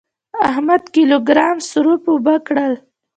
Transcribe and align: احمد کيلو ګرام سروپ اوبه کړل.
احمد 0.49 0.83
کيلو 0.93 1.17
ګرام 1.29 1.57
سروپ 1.69 2.03
اوبه 2.11 2.35
کړل. 2.47 2.73